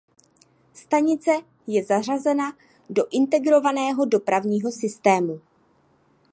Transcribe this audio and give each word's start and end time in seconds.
Stanice 0.73 1.31
je 1.67 1.83
zařazena 1.83 2.57
do 2.89 3.03
integrovaného 3.11 4.05
dopravního 4.05 4.71
systému. 4.71 5.41